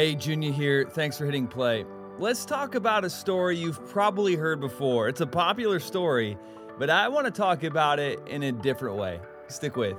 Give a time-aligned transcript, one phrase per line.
[0.00, 0.86] Hey, Junior here.
[0.88, 1.84] Thanks for hitting play.
[2.16, 5.10] Let's talk about a story you've probably heard before.
[5.10, 6.38] It's a popular story,
[6.78, 9.20] but I want to talk about it in a different way.
[9.48, 9.92] Stick with.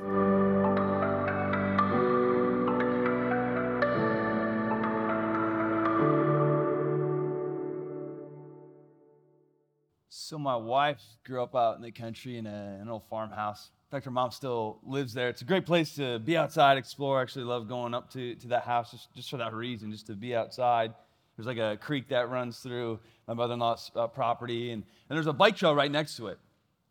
[10.09, 13.69] So, my wife grew up out in the country in a, an old farmhouse.
[13.91, 15.27] In fact, her mom still lives there.
[15.27, 17.19] It's a great place to be outside, explore.
[17.19, 20.07] I actually love going up to, to that house just, just for that reason, just
[20.07, 20.93] to be outside.
[21.35, 25.17] There's like a creek that runs through my mother in law's uh, property, and, and
[25.17, 26.39] there's a bike trail right next to it.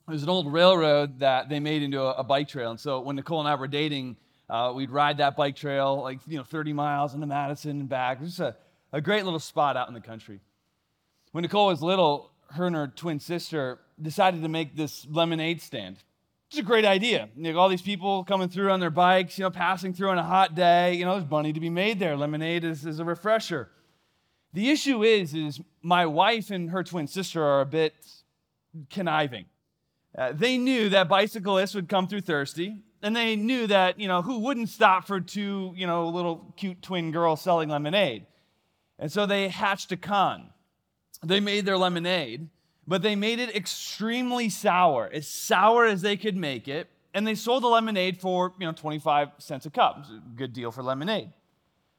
[0.09, 2.71] There's an old railroad that they made into a, a bike trail.
[2.71, 4.19] And so when Nicole and I were dating,
[4.51, 8.21] uh, we'd ride that bike trail like, you know, 30 miles into Madison and back.
[8.21, 8.57] Just a,
[8.93, 10.41] a great little spot out in the country.
[11.33, 15.97] When Nicole was little, her and her twin sister decided to make this lemonade stand.
[16.51, 17.29] It's a great idea.
[17.37, 20.19] You know, all these people coming through on their bikes, you know, passing through on
[20.19, 20.95] a hot day.
[20.95, 22.17] You know, there's money to be made there.
[22.17, 23.71] Lemonade is, is a refresher.
[24.53, 27.95] The issue is, is my wife and her twin sister are a bit
[28.91, 29.45] conniving.
[30.19, 34.21] Uh, they knew that bicyclists would come through thirsty, and they knew that, you know,
[34.21, 38.27] who wouldn't stop for two, you know, little cute twin girls selling lemonade.
[38.99, 40.51] And so they hatched a con.
[41.25, 42.49] They made their lemonade,
[42.91, 46.89] but they made it extremely sour, as sour as they could make it.
[47.15, 50.07] And they sold the lemonade for, you know, 25 cents a cup.
[50.11, 51.31] a good deal for lemonade.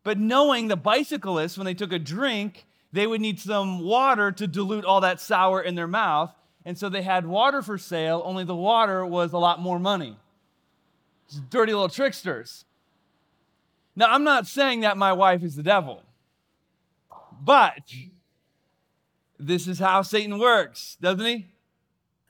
[0.03, 4.45] But knowing the bicyclists, when they took a drink, they would need some water to
[4.47, 6.33] dilute all that sour in their mouth.
[6.65, 10.17] And so they had water for sale, only the water was a lot more money.
[11.27, 12.65] It's Dirty little tricksters.
[13.95, 16.03] Now, I'm not saying that my wife is the devil,
[17.41, 17.79] but
[19.41, 21.47] this is how Satan works, doesn't he?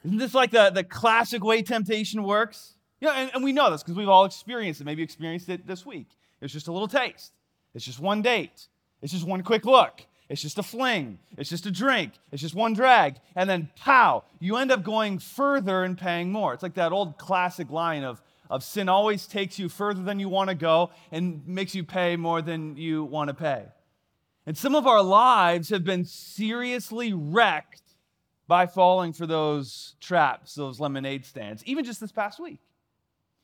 [0.04, 2.74] Isn't this like the, the classic way temptation works?
[3.00, 4.86] Yeah, and, and we know this because we've all experienced it.
[4.86, 6.08] Maybe experienced it this week.
[6.42, 7.34] It's just a little taste.
[7.74, 8.68] It's just one date.
[9.02, 10.02] It's just one quick look.
[10.30, 11.20] It's just a fling.
[11.38, 12.14] It's just a drink.
[12.32, 13.18] It's just one drag.
[13.36, 16.54] And then, pow, you end up going further and paying more.
[16.54, 20.30] It's like that old classic line of, of sin always takes you further than you
[20.30, 23.66] want to go and makes you pay more than you want to pay.
[24.46, 27.82] And some of our lives have been seriously wrecked
[28.48, 32.60] by falling for those traps, those lemonade stands, even just this past week.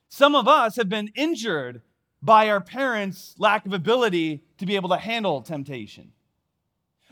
[0.09, 1.81] Some of us have been injured
[2.21, 6.11] by our parents' lack of ability to be able to handle temptation.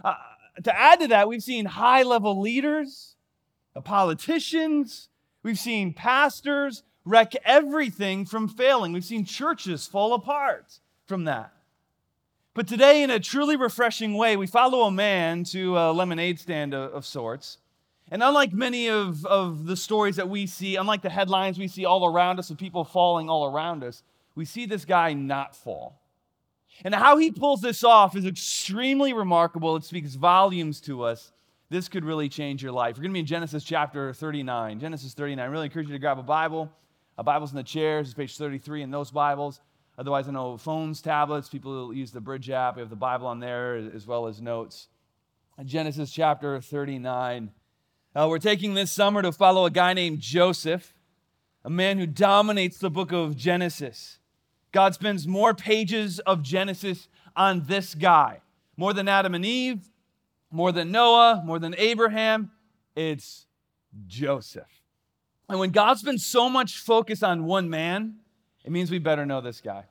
[0.04, 0.16] Uh,
[0.64, 3.16] to add to that, we've seen high level leaders,
[3.84, 5.10] politicians,
[5.44, 8.92] we've seen pastors wreck everything from failing.
[8.92, 11.55] We've seen churches fall apart from that.
[12.56, 16.74] But today, in a truly refreshing way, we follow a man to a lemonade stand
[16.74, 17.58] of, of sorts.
[18.10, 21.84] And unlike many of, of the stories that we see, unlike the headlines we see
[21.84, 24.04] all around us of people falling all around us,
[24.36, 26.02] we see this guy not fall.
[26.86, 29.76] And how he pulls this off is extremely remarkable.
[29.76, 31.34] It speaks volumes to us.
[31.70, 32.96] This could really change your life.
[32.96, 34.80] We're going to be in Genesis chapter 39.
[34.80, 35.44] Genesis 39.
[35.44, 36.72] I really encourage you to grab a Bible.
[37.18, 38.08] A Bible's in the chairs.
[38.08, 39.60] It's page 33 in those Bibles.
[39.98, 42.76] Otherwise, I know phones, tablets, people use the Bridge app.
[42.76, 44.88] We have the Bible on there as well as notes.
[45.64, 47.52] Genesis chapter 39.
[48.14, 50.94] Uh, we're taking this summer to follow a guy named Joseph,
[51.64, 54.20] a man who dominates the book of Genesis.
[54.74, 58.42] God spends more pages of Genesis on this guy.
[58.76, 59.90] More than Adam and Eve,
[60.52, 62.52] more than Noah, more than Abraham.
[62.96, 63.46] It's
[64.08, 64.82] Joseph.
[65.48, 68.16] And when God spends so much focus on one man,
[68.66, 69.86] it means we better know this guy.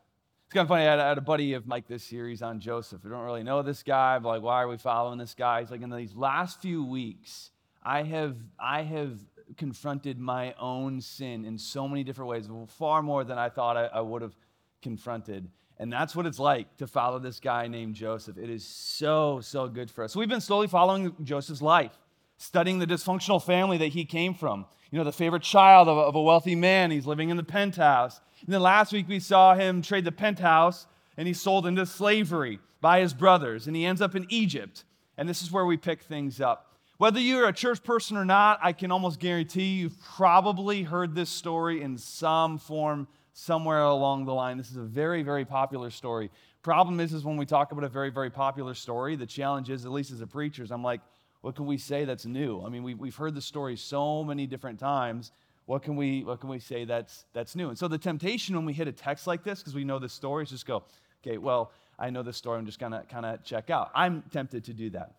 [0.45, 0.83] It's kind of funny.
[0.83, 3.05] I had, I had a buddy of Mike this series on Joseph.
[3.05, 5.61] We don't really know this guy, but like, why are we following this guy?
[5.61, 7.51] He's like, in these last few weeks,
[7.83, 9.17] I have, I have
[9.57, 13.87] confronted my own sin in so many different ways, far more than I thought I,
[13.87, 14.35] I would have
[14.83, 15.49] confronted.
[15.79, 18.37] And that's what it's like to follow this guy named Joseph.
[18.37, 20.13] It is so, so good for us.
[20.13, 21.97] So we've been slowly following Joseph's life,
[22.39, 24.67] studying the dysfunctional family that he came from.
[24.91, 26.93] You know, the favorite child of of a wealthy man.
[26.93, 28.21] He's living in the penthouse.
[28.47, 30.87] And then last week we saw him trade the penthouse
[31.17, 34.85] and he's sold into slavery by his brothers and he ends up in Egypt.
[35.17, 36.73] And this is where we pick things up.
[36.99, 41.31] Whether you're a church person or not, I can almost guarantee you've probably heard this
[41.31, 44.59] story in some form somewhere along the line.
[44.59, 46.31] This is a very, very popular story.
[46.63, 49.85] Problem is, is when we talk about a very, very popular story, the challenge is,
[49.85, 51.01] at least as a preacher, I'm like,
[51.41, 52.65] what can we say that's new?
[52.65, 55.33] I mean, we, we've heard the story so many different times
[55.67, 57.69] what can we what can we say that's that's new?
[57.69, 60.09] And so the temptation when we hit a text like this because we know the
[60.09, 60.85] story is just go
[61.25, 63.91] okay well i know this story i'm just gonna kind of check out.
[63.95, 65.15] I'm tempted to do that.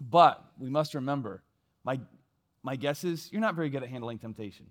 [0.00, 1.42] But we must remember
[1.84, 2.00] my
[2.62, 4.66] my guess is you're not very good at handling temptation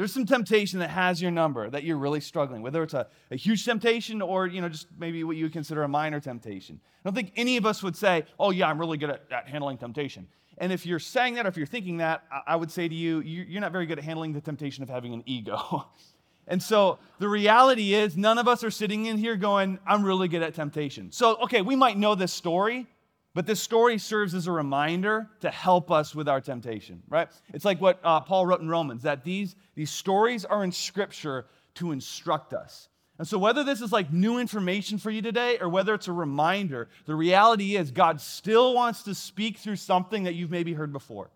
[0.00, 3.36] There's some temptation that has your number that you're really struggling, whether it's a, a
[3.36, 6.80] huge temptation or, you know, just maybe what you would consider a minor temptation.
[6.82, 9.46] I don't think any of us would say, oh, yeah, I'm really good at, at
[9.46, 10.26] handling temptation.
[10.56, 12.94] And if you're saying that, or if you're thinking that, I, I would say to
[12.94, 15.84] you, you're not very good at handling the temptation of having an ego.
[16.46, 20.28] and so the reality is, none of us are sitting in here going, I'm really
[20.28, 21.12] good at temptation.
[21.12, 22.86] So, okay, we might know this story,
[23.34, 27.28] but this story serves as a reminder to help us with our temptation, right?
[27.54, 31.46] It's like what uh, Paul wrote in Romans that these, these stories are in Scripture
[31.74, 32.88] to instruct us.
[33.18, 36.12] And so, whether this is like new information for you today or whether it's a
[36.12, 40.90] reminder, the reality is God still wants to speak through something that you've maybe heard
[40.90, 41.30] before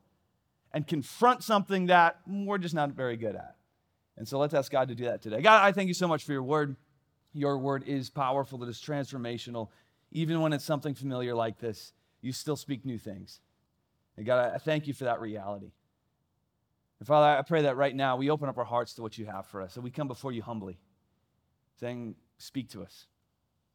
[0.72, 3.56] and confront something that we're just not very good at.
[4.16, 5.42] And so, let's ask God to do that today.
[5.42, 6.74] God, I thank you so much for your word.
[7.34, 9.68] Your word is powerful, it is transformational,
[10.14, 13.40] even when it's something familiar like this, you still speak new things.
[14.16, 15.72] And God, I thank you for that reality.
[17.00, 19.26] And Father, I pray that right now we open up our hearts to what you
[19.26, 20.78] have for us, that we come before you humbly,
[21.78, 23.06] saying, Speak to us.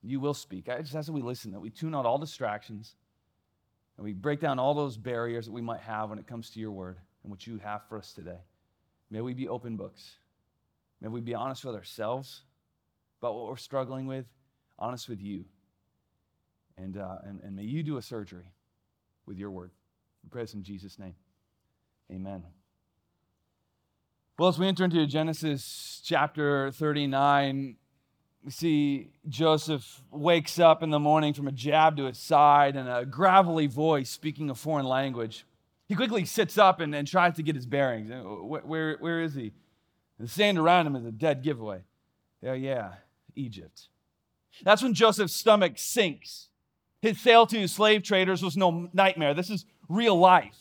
[0.01, 0.69] You will speak.
[0.69, 2.95] I just ask that we listen, that we tune out all distractions,
[3.97, 6.59] and we break down all those barriers that we might have when it comes to
[6.59, 8.39] your word and what you have for us today.
[9.09, 10.15] May we be open books.
[11.01, 12.43] May we be honest with ourselves
[13.21, 14.25] about what we're struggling with,
[14.77, 15.45] honest with you.
[16.81, 18.53] And, uh, and, and may you do a surgery
[19.25, 19.71] with your word.
[20.23, 21.15] We pray this in Jesus' name.
[22.11, 22.43] Amen.
[24.37, 27.75] Well, as we enter into Genesis chapter 39,
[28.43, 32.87] we see Joseph wakes up in the morning from a jab to his side and
[32.87, 35.45] a gravelly voice speaking a foreign language.
[35.87, 38.09] He quickly sits up and, and tries to get his bearings.
[38.09, 39.51] Where, where, where is he?
[40.19, 41.81] The sand around him is a dead giveaway.
[42.41, 42.93] Yeah, yeah,
[43.35, 43.89] Egypt.
[44.63, 46.48] That's when Joseph's stomach sinks.
[47.01, 49.33] His sale to slave traders was no nightmare.
[49.33, 50.57] This is real life.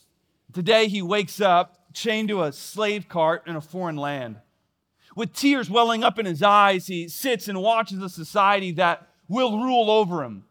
[0.53, 4.37] Today he wakes up chained to a slave cart in a foreign land.
[5.17, 9.61] With tears welling up in his eyes, he sits and watches a society that will
[9.63, 10.45] rule over him.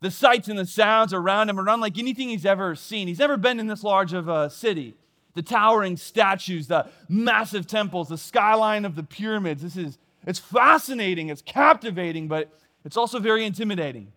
[0.00, 3.08] The sights and the sounds around him are unlike anything he's ever seen.
[3.08, 4.94] He's never been in this large of a city.
[5.34, 9.62] The towering statues, the massive temples, the skyline of the pyramids.
[9.62, 12.50] This is it's fascinating, it's captivating, but
[12.84, 14.12] it's also very intimidating.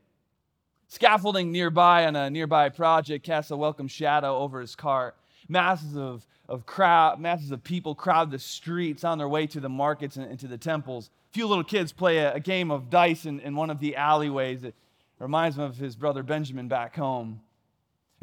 [0.88, 5.18] Scaffolding nearby on a nearby project casts a welcome shadow over his cart.
[5.50, 9.70] Masses of, of crowd, masses of people crowd the streets on their way to the
[9.70, 11.10] markets and, and to the temples.
[11.30, 13.98] A few little kids play a, a game of dice in, in one of the
[13.98, 14.64] alleyways.
[14.64, 14.76] It
[15.20, 17.42] reminds him of his brother Benjamin back home.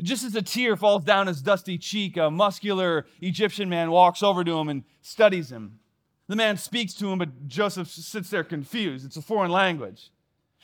[0.02, 4.43] Just as a tear falls down his dusty cheek, a muscular Egyptian man walks over
[4.43, 5.78] to him and studies him.
[6.28, 9.05] The man speaks to him, but Joseph sits there confused.
[9.05, 10.11] It's a foreign language.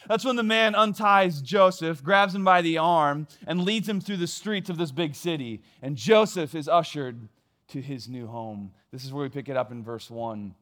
[0.08, 4.16] That's when the man unties Joseph, grabs him by the arm, and leads him through
[4.16, 5.62] the streets of this big city.
[5.82, 7.28] And Joseph is ushered
[7.68, 8.72] to his new home.
[8.92, 10.54] This is where we pick it up in verse 1.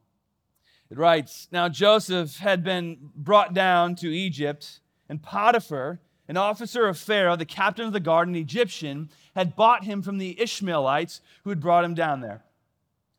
[0.90, 6.99] It writes Now Joseph had been brought down to Egypt, and Potiphar, an officer of
[6.99, 11.50] Pharaoh, the captain of the guard, an Egyptian, had bought him from the Ishmaelites who
[11.50, 12.44] had brought him down there.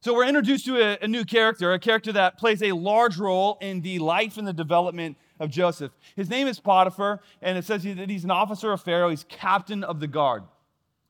[0.01, 3.57] So we're introduced to a, a new character, a character that plays a large role
[3.60, 5.92] in the life and the development of Joseph.
[6.16, 9.84] His name is Potiphar, and it says that he's an officer of Pharaoh, he's captain
[9.84, 10.44] of the guard.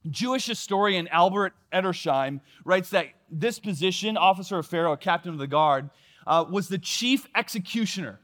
[0.10, 5.92] Jewish historian Albert Edersheim writes that this position, officer of Pharaoh, captain of the guard,
[6.26, 8.20] uh, was the chief executioner.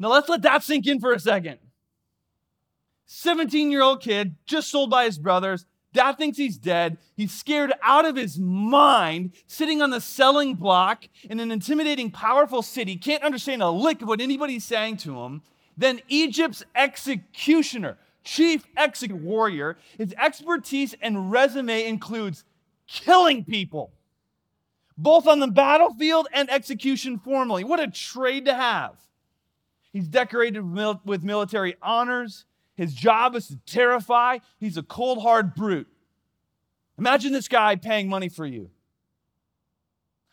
[0.00, 1.58] Now let's let that sink in for a second.
[3.06, 6.96] 17 year old kid, just sold by his brothers, Dad thinks he's dead.
[7.16, 12.62] He's scared out of his mind, sitting on the selling block in an intimidating, powerful
[12.62, 15.42] city, can't understand a lick of what anybody's saying to him.
[15.76, 22.44] Then Egypt's executioner, chief executive warrior, his expertise and resume includes
[22.86, 23.92] killing people,
[24.96, 27.64] both on the battlefield and execution formally.
[27.64, 28.96] What a trade to have.
[29.92, 30.62] He's decorated
[31.04, 32.46] with military honors.
[32.74, 34.38] His job is to terrify.
[34.58, 35.88] He's a cold, hard brute.
[36.98, 38.70] Imagine this guy paying money for you.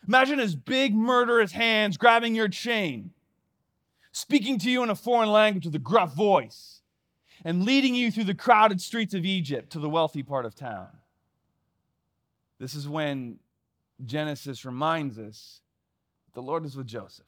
[0.07, 3.11] Imagine his big murderous hands grabbing your chain,
[4.11, 6.81] speaking to you in a foreign language with a gruff voice,
[7.43, 10.87] and leading you through the crowded streets of Egypt to the wealthy part of town.
[12.59, 13.39] This is when
[14.05, 15.61] Genesis reminds us
[16.25, 17.25] that the Lord is with Joseph.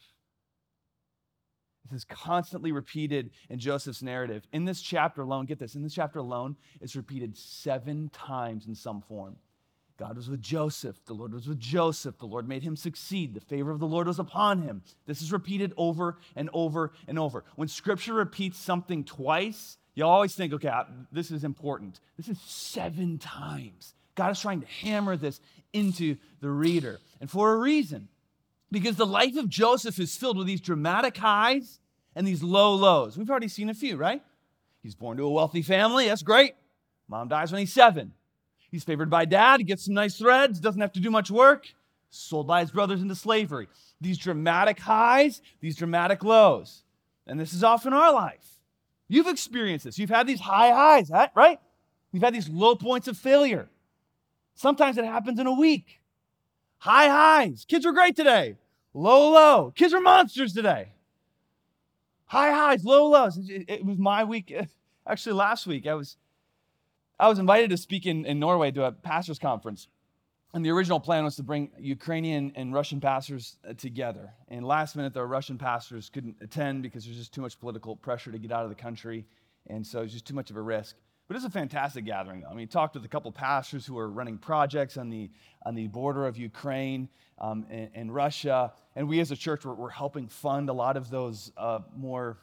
[1.93, 4.47] Is constantly repeated in Joseph's narrative.
[4.53, 8.75] In this chapter alone, get this, in this chapter alone, it's repeated seven times in
[8.75, 9.35] some form.
[9.97, 11.03] God was with Joseph.
[11.05, 12.17] The Lord was with Joseph.
[12.17, 13.35] The Lord made him succeed.
[13.35, 14.81] The favor of the Lord was upon him.
[15.05, 17.43] This is repeated over and over and over.
[17.55, 20.71] When scripture repeats something twice, you always think, okay,
[21.11, 21.99] this is important.
[22.17, 23.93] This is seven times.
[24.15, 25.39] God is trying to hammer this
[25.73, 26.99] into the reader.
[27.19, 28.07] And for a reason.
[28.71, 31.79] Because the life of Joseph is filled with these dramatic highs
[32.15, 33.17] and these low lows.
[33.17, 34.23] We've already seen a few, right?
[34.81, 36.07] He's born to a wealthy family.
[36.07, 36.55] That's great.
[37.07, 38.13] Mom dies when he's seven.
[38.71, 39.59] He's favored by dad.
[39.59, 41.67] He gets some nice threads, doesn't have to do much work.
[42.09, 43.67] Sold by his brothers into slavery.
[43.99, 46.83] These dramatic highs, these dramatic lows.
[47.27, 48.59] And this is often our life.
[49.07, 49.99] You've experienced this.
[49.99, 51.59] You've had these high highs, right?
[52.11, 53.69] You've had these low points of failure.
[54.55, 56.01] Sometimes it happens in a week.
[56.77, 57.65] High highs.
[57.67, 58.55] Kids were great today.
[58.93, 59.71] Low low.
[59.75, 60.89] Kids are monsters today.
[62.25, 63.37] High highs, low lows.
[63.37, 64.53] It, was my week.
[65.07, 66.17] Actually, last week I was
[67.19, 69.87] I was invited to speak in, in Norway to a pastors conference.
[70.53, 74.33] And the original plan was to bring Ukrainian and Russian pastors uh, together.
[74.49, 78.31] And last minute, the Russian pastors couldn't attend because there's just too much political pressure
[78.31, 79.25] to get out of the country.
[79.67, 80.97] And so it's just too much of a risk.
[81.31, 82.43] But it's a fantastic gathering.
[82.45, 85.29] I mean, talked with a couple pastors who are running projects on the,
[85.65, 87.07] on the border of Ukraine
[87.39, 88.73] um, and, and, Russia.
[88.97, 92.39] And we as a church, we're, we're helping fund a lot of those uh, more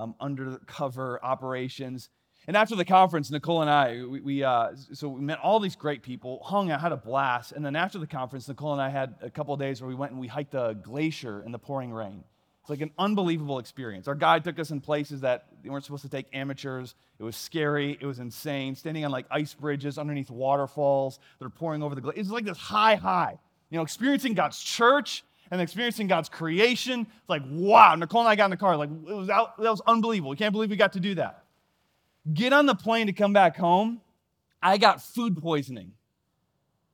[0.00, 2.08] um, undercover operations.
[2.48, 5.76] And after the conference, Nicole and I, we, we uh, so we met all these
[5.76, 7.52] great people, hung out, had a blast.
[7.52, 10.10] And then after the conference, Nicole and I had a couple days where we went
[10.10, 12.24] and we hiked a glacier in the pouring rain.
[12.68, 14.08] It's like an unbelievable experience.
[14.08, 16.94] Our guide took us in places that we weren't supposed to take amateurs.
[17.18, 17.96] It was scary.
[17.98, 18.74] It was insane.
[18.74, 22.20] Standing on like ice bridges underneath waterfalls that are pouring over the glacier.
[22.20, 23.38] It's like this high, high.
[23.70, 27.06] You know, experiencing God's church and experiencing God's creation.
[27.08, 27.94] It's like, wow.
[27.94, 28.76] Nicole and I got in the car.
[28.76, 30.28] Like, it was out, that was unbelievable.
[30.28, 31.44] We can't believe we got to do that.
[32.34, 34.02] Get on the plane to come back home.
[34.62, 35.92] I got food poisoning.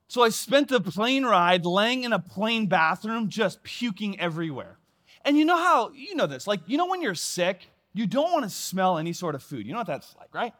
[0.07, 4.77] So I spent the plane ride laying in a plane bathroom, just puking everywhere.
[5.25, 8.31] And you know how, you know this, like, you know when you're sick, you don't
[8.31, 9.65] want to smell any sort of food.
[9.65, 10.53] You know what that's like, right?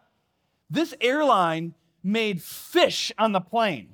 [0.70, 3.90] This airline made fish on the plane.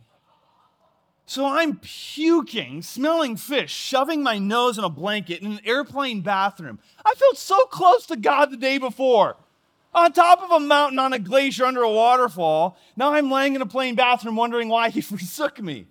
[1.25, 6.79] So I'm puking, smelling fish, shoving my nose in a blanket in an airplane bathroom.
[7.05, 9.37] I felt so close to God the day before.
[9.93, 12.77] On top of a mountain on a glacier under a waterfall.
[12.95, 15.87] Now I'm laying in a plane bathroom wondering why he forsook me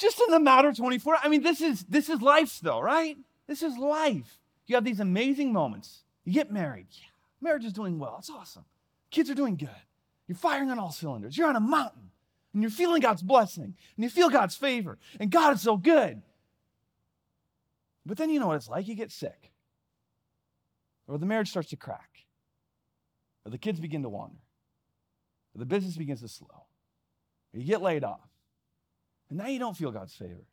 [0.00, 3.16] just in the matter of 24 i mean this is this is life though right?
[3.46, 4.38] This is life.
[4.66, 6.04] You have these amazing moments.
[6.24, 6.86] You get married.
[6.92, 8.16] Yeah marriage is doing well.
[8.18, 8.64] It's awesome.
[9.10, 9.68] Kids are doing good.
[10.26, 11.36] You're firing on all cylinders.
[11.36, 12.10] You're on a mountain
[12.52, 16.22] and you're feeling god's blessing and you feel god's favor and god is so good.
[18.06, 18.88] But then you know what it's like?
[18.88, 19.52] You get sick
[21.06, 22.26] or the marriage starts to crack
[23.44, 24.38] or the kids begin to wander
[25.54, 26.66] or the business begins to slow
[27.52, 28.29] or you get laid off
[29.30, 30.46] and now you don't feel God's favor.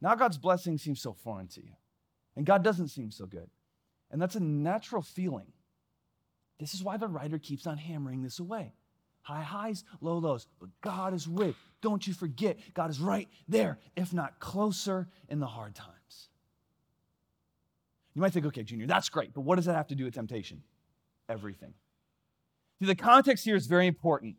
[0.00, 1.72] Now God's blessing seems so foreign to you.
[2.36, 3.50] And God doesn't seem so good.
[4.10, 5.52] And that's a natural feeling.
[6.58, 8.72] This is why the writer keeps on hammering this away.
[9.22, 10.46] High highs, low lows.
[10.60, 11.56] But God is with.
[11.80, 16.28] Don't you forget, God is right there, if not closer in the hard times.
[18.14, 20.14] You might think, okay, Junior, that's great, but what does that have to do with
[20.14, 20.62] temptation?
[21.28, 21.74] Everything.
[22.78, 24.36] See, the context here is very important.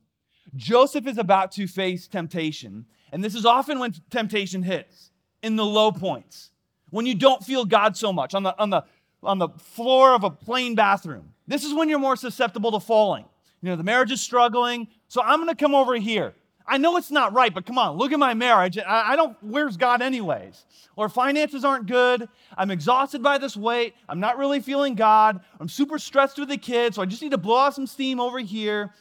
[0.56, 5.66] Joseph is about to face temptation, and this is often when temptation hits in the
[5.66, 6.52] low points,
[6.90, 8.84] when you don't feel God so much, on the, on the,
[9.24, 11.34] on the floor of a plane bathroom.
[11.48, 13.26] This is when you're more susceptible to falling.
[13.62, 16.34] You know, the marriage is struggling, so I'm going to come over here.
[16.66, 18.78] I know it's not right, but come on, look at my marriage.
[18.78, 20.66] I, I, don't, where's God, anyways?
[20.96, 22.28] Or finances aren't good.
[22.58, 23.96] I'm exhausted by this weight.
[24.08, 25.42] I'm not really feeling God.
[25.60, 28.20] I'm super stressed with the kids, so I just need to blow off some steam
[28.20, 28.92] over here.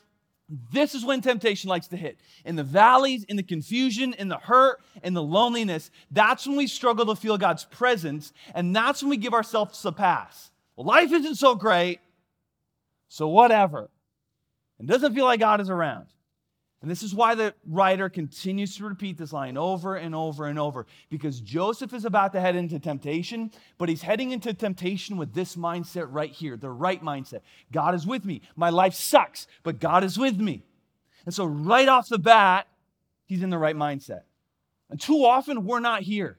[0.71, 2.19] This is when temptation likes to hit.
[2.45, 6.67] In the valleys, in the confusion, in the hurt, in the loneliness, that's when we
[6.67, 10.51] struggle to feel God's presence, and that's when we give ourselves a pass.
[10.77, 12.01] Well, life isn't so great,
[13.09, 13.89] so whatever.
[14.79, 16.07] It doesn't feel like God is around.
[16.83, 20.59] And this is why the writer continues to repeat this line over and over and
[20.59, 25.33] over because Joseph is about to head into temptation, but he's heading into temptation with
[25.33, 27.43] this mindset right here, the right mindset.
[27.71, 28.43] God is with me.
[28.57, 30.65] My life sucks, but God is with me.
[31.25, 32.67] And so, right off the bat,
[33.27, 34.23] he's in the right mindset.
[34.91, 36.37] And too often, we're not here.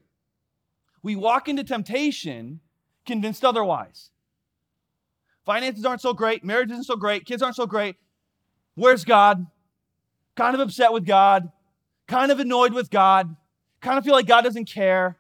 [1.02, 2.60] We walk into temptation
[3.06, 4.10] convinced otherwise.
[5.46, 7.96] Finances aren't so great, marriage isn't so great, kids aren't so great.
[8.76, 9.48] Where's God?
[10.36, 11.52] Kind of upset with God,
[12.08, 13.36] kind of annoyed with God,
[13.82, 15.18] kind of feel like God doesn't care,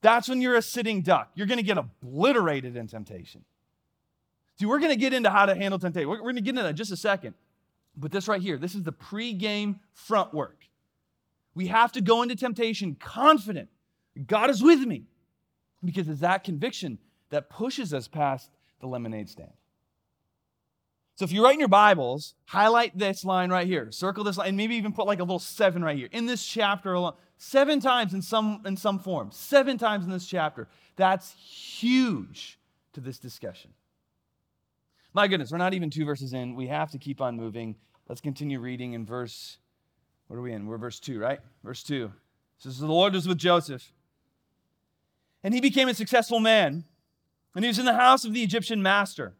[0.00, 1.30] that's when you're a sitting duck.
[1.34, 3.44] You're going to get obliterated in temptation.
[4.58, 6.08] See, we're going to get into how to handle temptation.
[6.08, 7.34] We're, going to get into that in just a second.
[7.96, 10.64] But this right here, this is the pre-game front work.
[11.54, 13.68] We have to go into temptation confident.
[14.26, 15.04] God is with me.
[15.84, 16.98] Because it's that conviction
[17.30, 18.50] that pushes us past
[18.80, 19.52] the lemonade stand.
[21.18, 24.50] So if you write in your Bibles, highlight this line right here, circle this line,
[24.50, 26.08] and maybe even put like a little seven right here.
[26.12, 30.28] In this chapter alone, seven times in some in some form, seven times in this
[30.28, 30.68] chapter.
[30.94, 32.60] That's huge
[32.92, 33.72] to this discussion.
[35.12, 36.54] My goodness, we're not even two verses in.
[36.54, 37.74] We have to keep on moving.
[38.08, 39.58] Let's continue reading in verse.
[40.28, 40.68] What are we in?
[40.68, 41.40] We're verse two, right?
[41.64, 42.12] Verse two.
[42.58, 43.92] Says the Lord was with Joseph,
[45.42, 46.84] and he became a successful man,
[47.56, 49.34] and he was in the house of the Egyptian master.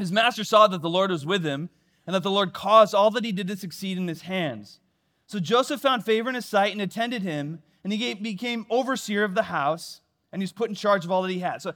[0.00, 1.68] His master saw that the Lord was with him,
[2.06, 4.80] and that the Lord caused all that he did to succeed in his hands.
[5.26, 9.34] So Joseph found favor in his sight and attended him, and he became overseer of
[9.34, 10.00] the house,
[10.32, 11.60] and he was put in charge of all that he had.
[11.60, 11.74] So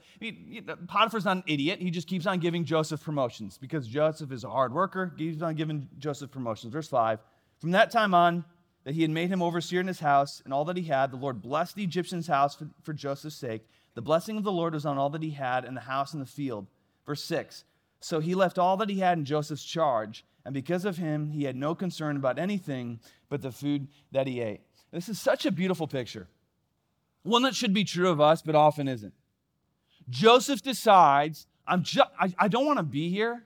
[0.87, 1.79] Potiphar's not an idiot.
[1.79, 5.13] He just keeps on giving Joseph promotions because Joseph is a hard worker.
[5.15, 6.73] He keeps on giving Joseph promotions.
[6.73, 7.19] Verse 5
[7.59, 8.43] From that time on,
[8.85, 11.17] that he had made him overseer in his house and all that he had, the
[11.17, 13.67] Lord blessed the Egyptian's house for, for Joseph's sake.
[13.93, 16.21] The blessing of the Lord was on all that he had and the house and
[16.21, 16.65] the field.
[17.05, 17.65] Verse 6
[18.05, 21.45] so he left all that he had in Joseph's charge, and because of him, he
[21.45, 24.61] had no concern about anything but the food that he ate.
[24.91, 26.27] This is such a beautiful picture.
[27.23, 29.15] One that should be true of us, but often isn't.
[30.07, 33.43] Joseph decides, I'm ju- I, I don't want to be here,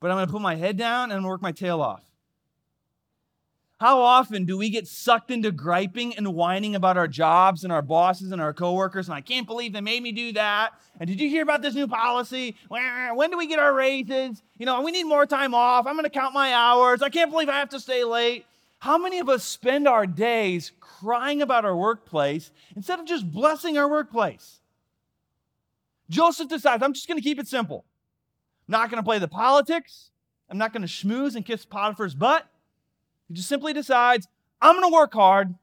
[0.00, 2.02] but I'm going to put my head down and work my tail off.
[3.82, 7.82] How often do we get sucked into griping and whining about our jobs and our
[7.82, 9.08] bosses and our coworkers?
[9.08, 10.74] And I can't believe they made me do that.
[11.00, 12.54] And did you hear about this new policy?
[12.68, 14.40] When do we get our raises?
[14.56, 15.88] You know, we need more time off.
[15.88, 17.02] I'm going to count my hours.
[17.02, 18.46] I can't believe I have to stay late.
[18.78, 23.78] How many of us spend our days crying about our workplace instead of just blessing
[23.78, 24.60] our workplace?
[26.08, 27.84] Joseph decides, I'm just going to keep it simple.
[28.68, 30.12] I'm not going to play the politics.
[30.48, 32.46] I'm not going to schmooze and kiss Potiphar's butt.
[33.32, 34.28] He just simply decides,
[34.60, 35.54] I'm going to work hard,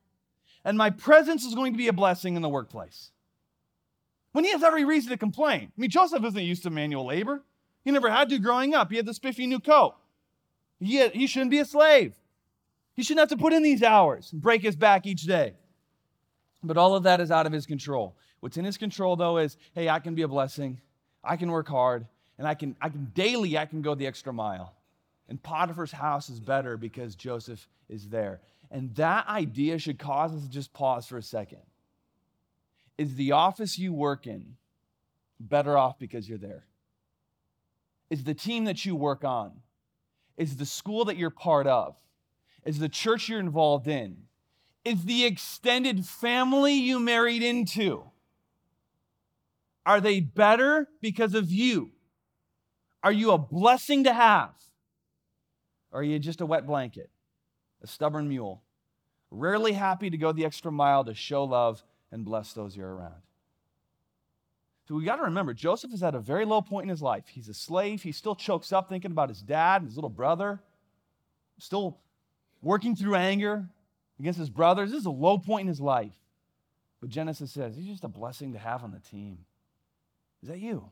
[0.65, 3.11] and my presence is going to be a blessing in the workplace.
[4.31, 5.71] When he has every reason to complain.
[5.77, 7.43] I mean, Joseph isn't used to manual labor.
[7.85, 8.89] He never had to growing up.
[8.89, 9.93] He had the spiffy new coat.
[10.79, 12.15] He, had, he shouldn't be a slave.
[12.95, 15.53] He shouldn't have to put in these hours and break his back each day.
[16.63, 18.15] But all of that is out of his control.
[18.39, 20.82] What's in his control, though, is hey, I can be a blessing.
[21.23, 22.08] I can work hard.
[22.39, 24.73] And I can, I can daily, I can go the extra mile.
[25.30, 28.42] And Potiphar's house is better because Joseph is there.
[28.72, 31.62] And that idea should cause us to just pause for a second.
[32.98, 34.56] Is the office you work in
[35.39, 36.65] better off because you're there?
[38.10, 39.52] Is the team that you work on?
[40.36, 41.96] Is the school that you're part of?
[42.65, 44.24] Is the church you're involved in?
[44.84, 48.04] Is the extended family you married into?
[49.86, 51.92] Are they better because of you?
[53.04, 54.52] Are you a blessing to have?
[55.91, 57.10] Or are you just a wet blanket,
[57.82, 58.62] a stubborn mule,
[59.32, 63.21] rarely happy to go the extra mile to show love and bless those you're around?
[64.88, 67.25] So we got to remember, Joseph is at a very low point in his life.
[67.28, 68.02] He's a slave.
[68.02, 70.60] He still chokes up thinking about his dad and his little brother,
[71.60, 71.99] still
[72.62, 73.69] working through anger
[74.19, 74.89] against his brothers.
[74.89, 76.15] This is a low point in his life.
[77.02, 79.45] But Genesis says he's just a blessing to have on the team.
[80.41, 80.89] Is that you?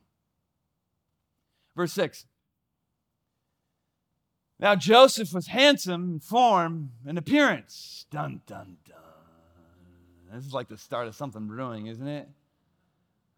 [1.75, 2.25] Verse 6
[4.59, 8.05] now Joseph was handsome in form and appearance.
[8.09, 8.95] Dun, dun, dun.
[10.33, 12.27] This is like the start of something brewing, isn't it?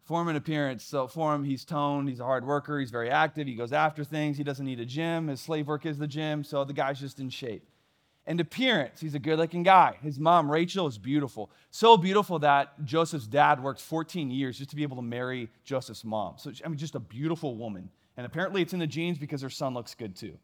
[0.04, 0.84] Form and appearance.
[0.84, 4.36] So, form, he's toned, he's a hard worker, he's very active, he goes after things,
[4.36, 5.28] he doesn't need a gym.
[5.28, 7.68] His slave work is the gym, so the guy's just in shape.
[8.26, 9.96] And appearance, he's a good looking guy.
[10.02, 11.50] His mom, Rachel, is beautiful.
[11.70, 16.04] So beautiful that Joseph's dad worked 14 years just to be able to marry Joseph's
[16.04, 16.34] mom.
[16.36, 17.90] So, I mean, just a beautiful woman.
[18.16, 20.38] And apparently it's in the genes because her son looks good too.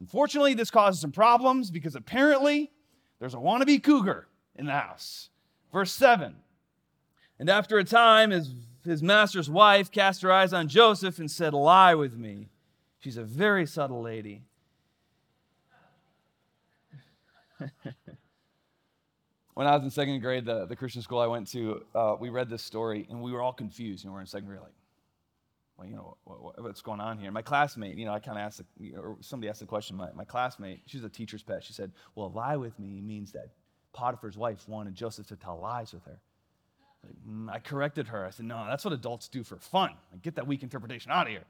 [0.00, 2.72] Unfortunately, this causes some problems because apparently
[3.18, 5.28] there's a wannabe cougar in the house.
[5.72, 6.34] Verse 7
[7.38, 8.52] And after a time, his,
[8.84, 12.48] his master's wife cast her eyes on Joseph and said, Lie with me.
[12.98, 14.42] She's a very subtle lady.
[19.54, 22.30] when I was in second grade, the, the Christian school I went to, uh, we
[22.30, 24.04] read this story and we were all confused.
[24.04, 24.72] And we we're in second grade, like,
[25.80, 27.30] well, you know, what, what's going on here?
[27.30, 28.60] My classmate, you know, I kind of asked,
[28.96, 31.64] or somebody asked the question, my, my classmate, she's a teacher's pet.
[31.64, 33.48] She said, well, lie with me means that
[33.94, 36.20] Potiphar's wife wanted Joseph to tell lies with her.
[37.26, 38.26] Mm, I corrected her.
[38.26, 39.92] I said, no, that's what adults do for fun.
[40.22, 41.44] Get that weak interpretation out of here.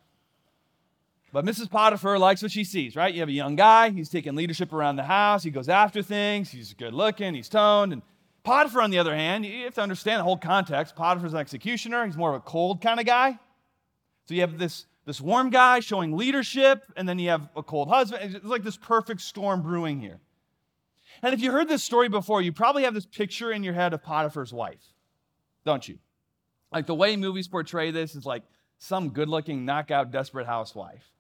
[1.33, 1.69] But Mrs.
[1.69, 3.13] Potiphar likes what she sees, right?
[3.13, 6.51] You have a young guy, he's taking leadership around the house, he goes after things,
[6.51, 7.93] he's good looking, he's toned.
[7.93, 8.03] And
[8.43, 10.97] Potiphar, on the other hand, you have to understand the whole context.
[10.97, 13.39] Potiphar's an executioner, he's more of a cold kind of guy.
[14.31, 17.89] So you have this, this warm guy showing leadership, and then you have a cold
[17.89, 18.37] husband.
[18.37, 20.21] It's like this perfect storm brewing here.
[21.21, 23.93] And if you heard this story before, you probably have this picture in your head
[23.93, 24.95] of Potiphar's wife,
[25.65, 25.99] don't you?
[26.71, 28.45] Like the way movies portray this is like
[28.79, 31.11] some good looking, knockout, desperate housewife.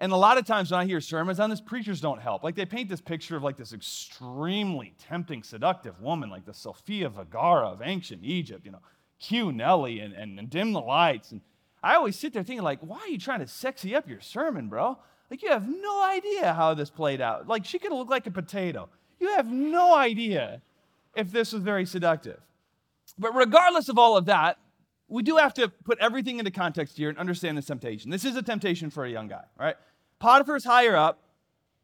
[0.00, 2.42] And a lot of times when I hear sermons on this, preachers don't help.
[2.42, 7.08] Like they paint this picture of like this extremely tempting, seductive woman, like the Sofia
[7.08, 8.82] Vergara of ancient Egypt, you know,
[9.20, 11.30] cue Nelly and, and, and dim the lights.
[11.30, 11.40] And
[11.82, 14.68] I always sit there thinking, like, why are you trying to sexy up your sermon,
[14.68, 14.98] bro?
[15.30, 17.46] Like you have no idea how this played out.
[17.46, 18.88] Like she could look like a potato.
[19.20, 20.62] You have no idea
[21.14, 22.40] if this was very seductive.
[23.18, 24.58] But regardless of all of that,
[25.08, 28.10] we do have to put everything into context here and understand this temptation.
[28.10, 29.76] This is a temptation for a young guy, right?
[30.18, 31.18] Potiphar's higher up,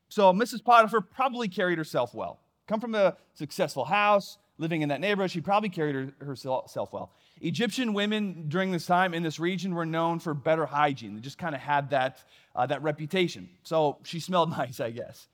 [0.09, 0.63] so Mrs.
[0.63, 2.41] Potiphar probably carried herself well.
[2.67, 7.13] Come from a successful house, living in that neighborhood, she probably carried her, herself well.
[7.41, 11.15] Egyptian women during this time in this region were known for better hygiene.
[11.15, 12.23] They just kind of had that,
[12.55, 13.49] uh, that reputation.
[13.65, 15.29] So she smelled nice, I guess.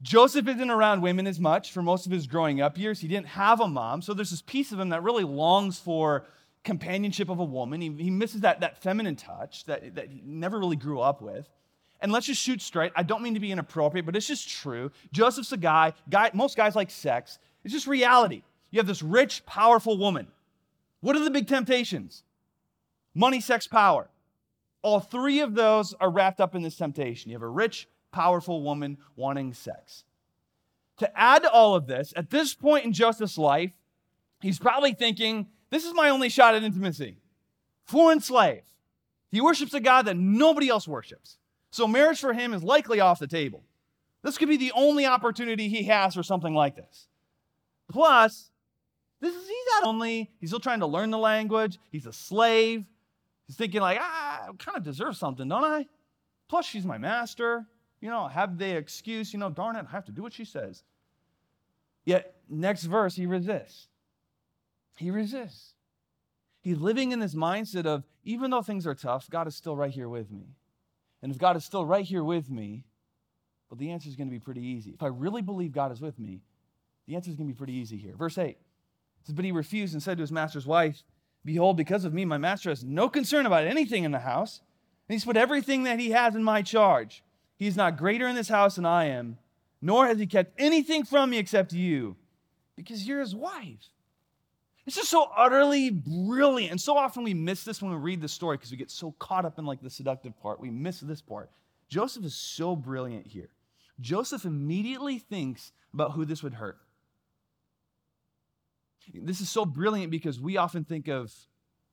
[0.00, 3.00] Joseph isn't around women as much for most of his growing up years.
[3.00, 6.24] He didn't have a mom, so there's this piece of him that really longs for
[6.62, 7.80] companionship of a woman.
[7.80, 11.48] He, he misses that, that feminine touch that, that he never really grew up with.
[12.00, 12.92] And let's just shoot straight.
[12.94, 14.92] I don't mean to be inappropriate, but it's just true.
[15.12, 17.40] Joseph's a guy, guy most guys like sex.
[17.64, 18.42] It's just reality.
[18.70, 20.28] You have this rich, powerful woman.
[21.00, 22.22] What are the big temptations?
[23.14, 24.10] Money, sex, power.
[24.82, 27.30] All three of those are wrapped up in this temptation.
[27.30, 30.04] You have a rich, powerful woman wanting sex.
[30.98, 33.72] To add to all of this, at this point in Joseph's life,
[34.40, 37.16] he's probably thinking, This is my only shot at intimacy.
[37.84, 38.62] Foreign slave.
[39.30, 41.38] He worships a God that nobody else worships.
[41.70, 43.62] So marriage for him is likely off the table.
[44.22, 47.06] This could be the only opportunity he has for something like this.
[47.88, 48.50] Plus,
[49.20, 52.84] this is, he's not only, he's still trying to learn the language, he's a slave.
[53.46, 55.86] He's thinking, like, ah, I kind of deserve something, don't I?
[56.48, 57.66] Plus, she's my master.
[58.00, 60.44] You know, have the excuse, you know, darn it, I have to do what she
[60.44, 60.84] says.
[62.04, 63.88] Yet, next verse, he resists.
[64.96, 65.74] He resists.
[66.60, 69.90] He's living in this mindset of, even though things are tough, God is still right
[69.90, 70.54] here with me.
[71.22, 72.84] And if God is still right here with me,
[73.68, 74.90] well, the answer is going to be pretty easy.
[74.90, 76.42] If I really believe God is with me,
[77.06, 78.14] the answer is going to be pretty easy here.
[78.16, 78.56] Verse 8
[79.28, 81.02] But he refused and said to his master's wife,
[81.44, 84.60] Behold, because of me, my master has no concern about anything in the house.
[85.08, 87.22] And he's put everything that he has in my charge.
[87.56, 89.38] He is not greater in this house than I am,
[89.80, 92.16] nor has he kept anything from me except you,
[92.76, 93.90] because you're his wife.
[94.86, 96.70] It's just so utterly brilliant.
[96.70, 99.12] And so often we miss this when we read the story because we get so
[99.18, 100.60] caught up in like the seductive part.
[100.60, 101.50] We miss this part.
[101.88, 103.50] Joseph is so brilliant here.
[104.00, 106.78] Joseph immediately thinks about who this would hurt.
[109.14, 111.32] This is so brilliant because we often think of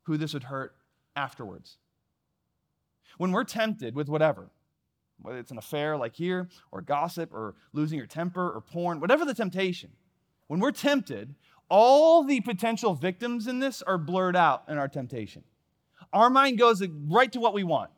[0.03, 0.75] who this would hurt
[1.15, 1.77] afterwards.
[3.17, 4.49] When we're tempted with whatever,
[5.21, 9.25] whether it's an affair like here, or gossip, or losing your temper, or porn, whatever
[9.25, 9.91] the temptation,
[10.47, 11.35] when we're tempted,
[11.69, 15.43] all the potential victims in this are blurred out in our temptation.
[16.13, 17.91] Our mind goes right to what we want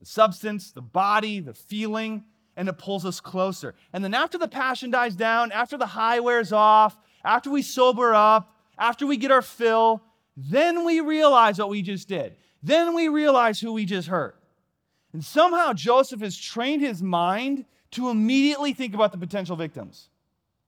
[0.00, 2.24] the substance, the body, the feeling,
[2.56, 3.74] and it pulls us closer.
[3.92, 8.12] And then after the passion dies down, after the high wears off, after we sober
[8.12, 8.52] up,
[8.82, 10.02] after we get our fill,
[10.36, 12.34] then we realize what we just did.
[12.64, 14.36] Then we realize who we just hurt.
[15.12, 20.08] And somehow Joseph has trained his mind to immediately think about the potential victims.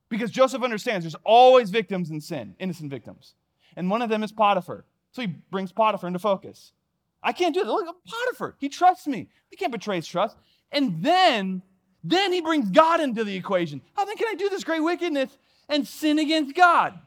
[0.09, 3.35] Because Joseph understands there's always victims in sin, innocent victims.
[3.75, 4.85] And one of them is Potiphar.
[5.11, 6.73] So he brings Potiphar into focus.
[7.21, 7.71] I can't do that.
[7.71, 9.29] Look, Potiphar, he trusts me.
[9.51, 10.37] He can't betray his trust.
[10.71, 11.63] And then,
[12.05, 13.81] then he brings God into the equation.
[13.95, 15.37] How then can I do this great wickedness
[15.69, 17.01] and sin against God?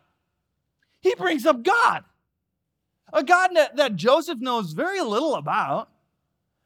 [1.08, 2.04] He brings up God.
[3.14, 5.90] A God that, that Joseph knows very little about.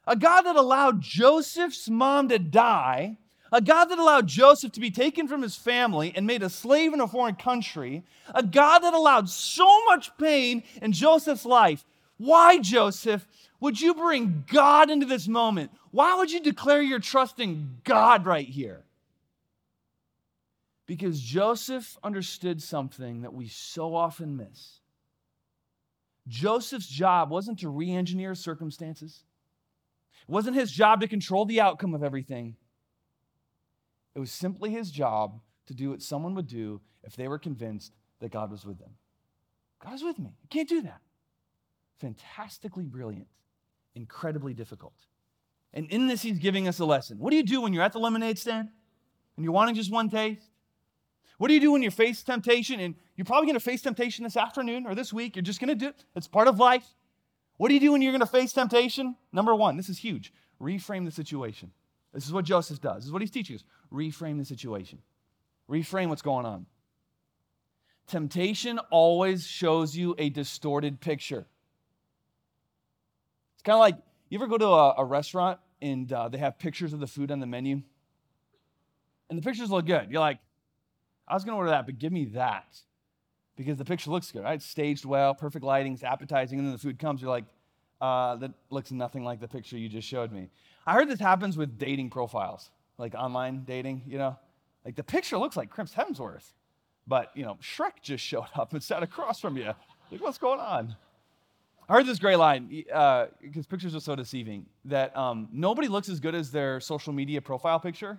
[0.08, 3.18] A God that allowed Joseph's mom to die
[3.52, 6.94] a God that allowed Joseph to be taken from his family and made a slave
[6.94, 11.84] in a foreign country, a God that allowed so much pain in Joseph's life.
[12.18, 13.28] Why, Joseph,
[13.60, 15.72] would you bring God into this moment?
[15.92, 18.86] Why would you declare your trust in God right here?
[20.92, 24.82] Because Joseph understood something that we so often miss.
[26.28, 29.24] Joseph's job wasn't to re engineer circumstances,
[30.28, 32.58] it wasn't his job to control the outcome of everything.
[34.16, 37.94] It was simply his job to do what someone would do if they were convinced
[38.20, 38.92] that God was with them.
[39.82, 40.36] God is with me.
[40.44, 41.00] I can't do that.
[42.02, 43.30] Fantastically brilliant,
[43.96, 45.06] incredibly difficult.
[45.74, 47.18] And in this, he's giving us a lesson.
[47.18, 48.68] What do you do when you're at the lemonade stand
[49.38, 50.51] and you're wanting just one taste?
[51.42, 52.80] What do you do when you face temptation?
[52.80, 55.36] And you're probably going to face temptation this afternoon or this week.
[55.36, 56.06] You're just going to do it.
[56.16, 56.86] It's part of life.
[57.58, 59.16] What do you do when you're going to face temptation?
[59.34, 61.72] Number one, this is huge reframe the situation.
[62.14, 62.98] This is what Joseph does.
[62.98, 63.64] This is what he's teaching us.
[63.92, 65.00] Reframe the situation.
[65.68, 66.68] Reframe what's going on.
[68.06, 71.48] Temptation always shows you a distorted picture.
[73.56, 73.98] It's kind of like
[74.30, 77.32] you ever go to a, a restaurant and uh, they have pictures of the food
[77.32, 77.82] on the menu.
[79.32, 80.12] And the pictures look good.
[80.12, 80.38] You're like,
[81.28, 82.80] I was going to order that, but give me that
[83.56, 84.56] because the picture looks good, right?
[84.56, 87.22] It's staged well, perfect lighting, it's appetizing, and then the food comes.
[87.22, 87.46] You're like,
[88.02, 90.50] uh, that looks nothing like the picture you just showed me.
[90.88, 94.38] I heard this happens with dating profiles, like online dating, you know?
[94.84, 96.54] Like the picture looks like Chris Hemsworth,
[97.06, 99.72] but, you know, Shrek just showed up and sat across from you.
[100.12, 100.96] Like, what's going on?
[101.88, 106.10] I heard this great line because uh, pictures are so deceiving that um, nobody looks
[106.10, 108.18] as good as their social media profile picture,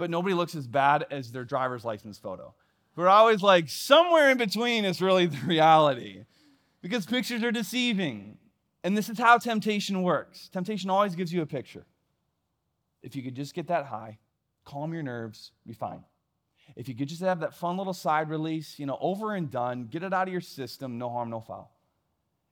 [0.00, 2.54] but nobody looks as bad as their driver's license photo.
[2.96, 6.24] We're always like, somewhere in between is really the reality
[6.80, 8.38] because pictures are deceiving.
[8.82, 11.84] And this is how temptation works temptation always gives you a picture.
[13.02, 14.18] If you could just get that high,
[14.64, 16.02] calm your nerves, be fine.
[16.76, 19.84] If you could just have that fun little side release, you know, over and done,
[19.84, 21.70] get it out of your system, no harm, no foul.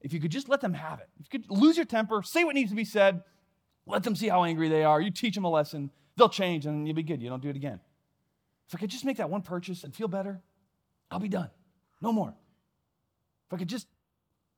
[0.02, 2.44] If you could just let them have it, if you could lose your temper, say
[2.44, 3.22] what needs to be said,
[3.88, 6.86] let them see how angry they are, you teach them a lesson, they'll change and
[6.86, 7.22] you'll be good.
[7.22, 7.80] You don't do it again.
[8.68, 10.42] If I could just make that one purchase and feel better,
[11.10, 11.50] I'll be done.
[12.02, 12.34] No more.
[13.46, 13.86] If I could just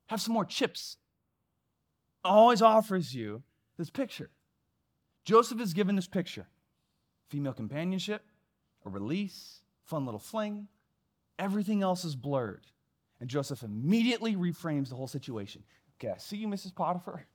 [0.07, 0.97] have some more chips,
[2.23, 3.41] always offers you
[3.77, 4.29] this picture.
[5.23, 6.47] Joseph is given this picture
[7.29, 8.25] female companionship,
[8.85, 10.67] a release, fun little fling.
[11.39, 12.67] Everything else is blurred.
[13.21, 15.63] And Joseph immediately reframes the whole situation.
[15.97, 16.75] Okay, I see you, Mrs.
[16.75, 17.25] Potiphar,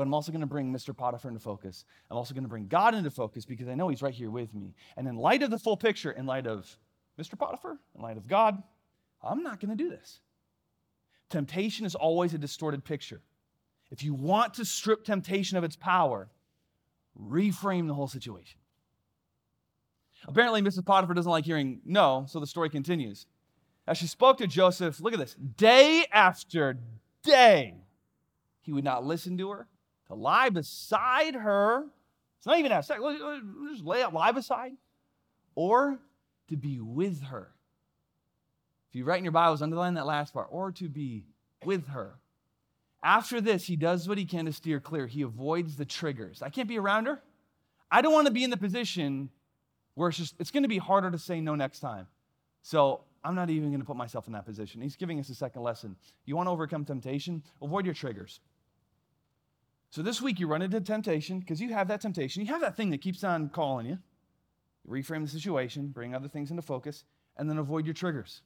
[0.00, 0.96] but I'm also going to bring Mr.
[0.96, 1.84] Potiphar into focus.
[2.10, 4.54] I'm also going to bring God into focus because I know he's right here with
[4.54, 4.72] me.
[4.96, 6.74] And in light of the full picture, in light of
[7.20, 7.38] Mr.
[7.38, 8.62] Potiphar, in light of God,
[9.22, 10.20] I'm not going to do this.
[11.28, 13.20] Temptation is always a distorted picture.
[13.90, 16.30] If you want to strip temptation of its power,
[17.22, 18.58] reframe the whole situation.
[20.26, 20.86] Apparently, Mrs.
[20.86, 23.26] Potiphar doesn't like hearing no, so the story continues.
[23.86, 26.78] As she spoke to Joseph, look at this day after
[27.22, 27.74] day,
[28.62, 29.66] he would not listen to her,
[30.10, 31.84] to lie beside her.
[32.38, 33.00] It's not even have sex,
[33.70, 34.72] just lay out, lie beside,
[35.54, 35.98] or
[36.48, 37.52] to be with her.
[38.88, 41.24] If you write in your Bibles, underline that last part, or to be
[41.64, 42.14] with her.
[43.04, 45.06] After this, he does what he can to steer clear.
[45.06, 46.42] He avoids the triggers.
[46.42, 47.22] I can't be around her.
[47.90, 49.30] I don't want to be in the position
[49.94, 52.08] where it's just, it's going to be harder to say no next time.
[52.62, 54.80] So I'm not even going to put myself in that position.
[54.80, 55.94] He's giving us a second lesson.
[56.24, 57.42] You want to overcome temptation?
[57.62, 58.40] Avoid your triggers.
[59.90, 62.44] So this week you run into temptation because you have that temptation.
[62.44, 63.98] You have that thing that keeps on calling you.
[64.88, 67.04] reframe the situation, bring other things into focus,
[67.36, 68.42] and then avoid your triggers.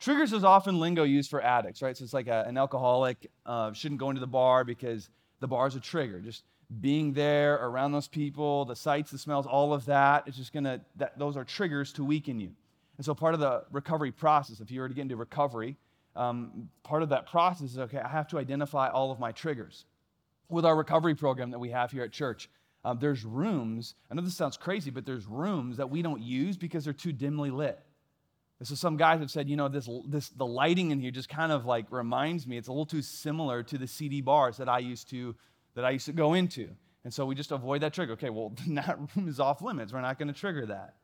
[0.00, 1.96] Triggers is often lingo used for addicts, right?
[1.96, 5.08] So it's like a, an alcoholic uh, shouldn't go into the bar because
[5.40, 6.20] the bar is a trigger.
[6.20, 6.44] Just
[6.80, 10.80] being there around those people, the sights, the smells, all of that, it's just gonna,
[10.96, 12.50] that, those are triggers to weaken you.
[12.96, 15.76] And so part of the recovery process, if you were to get into recovery,
[16.16, 19.84] um, part of that process is okay, I have to identify all of my triggers.
[20.48, 22.48] With our recovery program that we have here at church,
[22.84, 26.56] um, there's rooms, I know this sounds crazy, but there's rooms that we don't use
[26.56, 27.80] because they're too dimly lit.
[28.58, 31.28] And so some guys have said, you know, this, this the lighting in here just
[31.28, 34.68] kind of like reminds me, it's a little too similar to the seedy bars that
[34.68, 35.34] I used to
[35.74, 36.68] that I used to go into.
[37.04, 38.12] And so we just avoid that trigger.
[38.14, 39.92] Okay, well, that room is off limits.
[39.92, 40.94] We're not going to trigger that.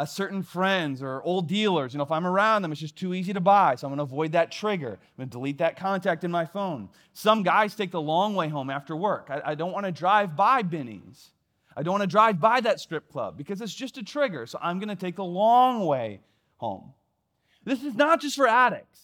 [0.00, 3.12] Uh, certain friends or old dealers, you know, if I'm around them, it's just too
[3.12, 3.74] easy to buy.
[3.74, 4.92] So I'm going to avoid that trigger.
[4.92, 6.88] I'm going to delete that contact in my phone.
[7.12, 9.26] Some guys take the long way home after work.
[9.28, 11.32] I, I don't want to drive by Benny's.
[11.76, 14.46] I don't want to drive by that strip club because it's just a trigger.
[14.46, 16.20] So I'm going to take the long way
[16.56, 16.94] home.
[17.64, 19.00] This is not just for addicts.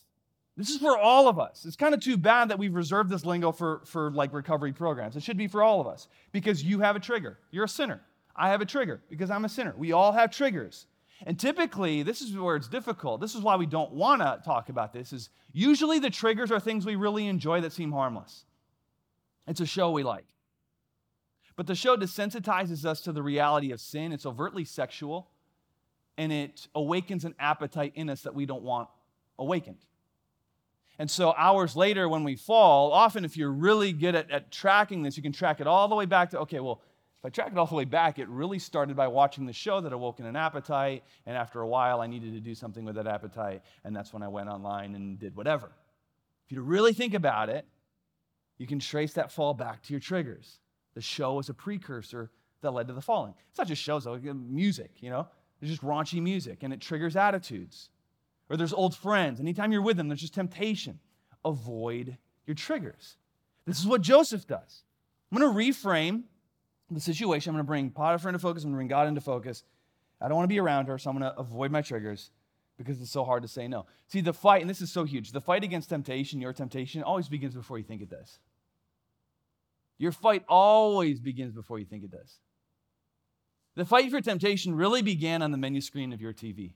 [0.57, 1.67] This is for all of us.
[1.67, 5.15] It's kind of too bad that we've reserved this lingo for, for like recovery programs.
[5.15, 7.39] It should be for all of us because you have a trigger.
[7.51, 8.01] You're a sinner.
[8.37, 9.75] I have a trigger because I'm a sinner.
[9.77, 10.87] We all have triggers.
[11.25, 13.20] And typically, this is where it's difficult.
[13.20, 16.61] This is why we don't want to talk about this is usually the triggers are
[16.61, 18.44] things we really enjoy that seem harmless.
[19.46, 20.27] It's a show we like.
[21.57, 24.12] But the show desensitizes us to the reality of sin.
[24.12, 25.31] It's overtly sexual
[26.18, 28.88] and it awakens an appetite in us that we don't want
[29.38, 29.79] awakened.
[30.99, 35.03] And so, hours later, when we fall, often if you're really good at, at, tracking
[35.03, 36.81] this, you can track it all the way back to, okay, well,
[37.27, 39.93] I track it all the way back, it really started by watching the show that
[39.93, 41.03] awoken an appetite.
[41.27, 43.62] And after a while, I needed to do something with that appetite.
[43.85, 45.73] And that's when I went online and did whatever.
[46.47, 47.67] If you really think about it,
[48.59, 50.61] you can trace that fall back to your triggers.
[50.95, 52.31] The show was a precursor
[52.62, 53.35] that led to the falling.
[53.51, 55.27] It's not just shows, though, music, you know?
[55.61, 57.91] There's just raunchy music and it triggers attitudes.
[58.49, 59.41] Or there's old friends.
[59.41, 61.01] Anytime you're with them, there's just temptation.
[61.45, 63.17] Avoid your triggers.
[63.67, 64.85] This is what Joseph does.
[65.33, 66.23] I'm going to reframe
[66.90, 67.51] the situation.
[67.51, 68.64] I'm going to bring Potiphar into focus.
[68.64, 69.64] I'm going to bring God into focus.
[70.20, 72.31] I don't want to be around her, so I'm going to avoid my triggers
[72.79, 73.87] because it's so hard to say no.
[74.09, 77.29] See, the fight, and this is so huge, the fight against temptation, your temptation, always
[77.29, 78.38] begins before you think it does.
[79.99, 82.38] Your fight always begins before you think it does.
[83.75, 86.72] The fight for temptation really began on the menu screen of your TV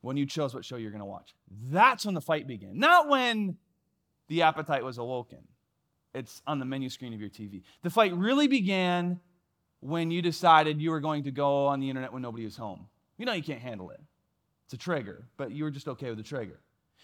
[0.00, 1.34] when you chose what show you're going to watch.
[1.70, 3.56] That's when the fight began, not when
[4.28, 5.40] the appetite was awoken.
[6.18, 7.62] It's on the menu screen of your TV.
[7.82, 9.20] The fight really began
[9.80, 12.88] when you decided you were going to go on the internet when nobody was home.
[13.16, 14.00] You know you can't handle it.
[14.66, 16.60] It's a trigger, but you were just okay with the trigger.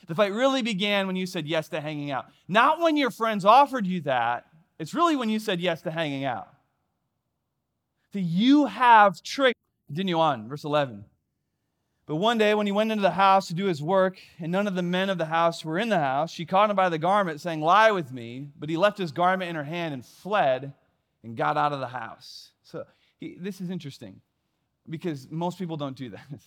[0.06, 2.26] The fight really began when you said yes to hanging out.
[2.48, 4.46] Not when your friends offered you that,
[4.78, 6.48] it's really when you said yes to hanging out.
[8.12, 9.58] So you have tricked.
[9.86, 11.04] Continue on, verse 11.
[12.06, 14.66] But one day, when he went into the house to do his work, and none
[14.66, 16.98] of the men of the house were in the house, she caught him by the
[16.98, 18.48] garment, saying, Lie with me.
[18.58, 20.74] But he left his garment in her hand and fled
[21.22, 22.50] and got out of the house.
[22.62, 22.84] So
[23.18, 24.20] he, this is interesting
[24.88, 26.26] because most people don't do that.